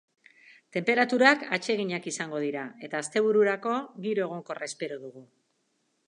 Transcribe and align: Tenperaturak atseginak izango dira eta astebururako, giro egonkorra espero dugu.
Tenperaturak 0.75 1.43
atseginak 1.57 2.07
izango 2.11 2.39
dira 2.45 2.63
eta 2.87 3.01
astebururako, 3.05 3.75
giro 4.07 4.25
egonkorra 4.31 4.71
espero 4.71 4.97
dugu. 5.05 5.23